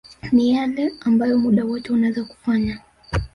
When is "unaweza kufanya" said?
1.93-2.79